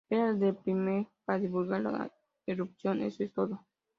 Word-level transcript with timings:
Él 0.09 0.17
era 0.17 0.29
el 0.31 0.55
primer 0.55 1.05
para 1.25 1.37
divulgar 1.37 1.79
la 1.81 2.11
erupción, 2.47 3.03
"¡Eso 3.03 3.23
es 3.23 3.31
todo! 3.31 3.67